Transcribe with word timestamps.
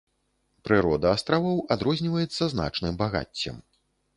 Прырода 0.69 1.11
астравоў 1.17 1.61
адрозніваецца 1.75 2.43
значным 2.55 2.93
багаццем. 3.03 3.65